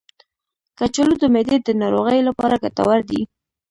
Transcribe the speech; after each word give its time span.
کچالو 0.79 1.15
د 1.19 1.23
معدې 1.33 1.57
د 1.61 1.69
ناروغیو 1.81 2.27
لپاره 2.29 2.61
ګټور 2.63 2.99
دی. 3.09 3.21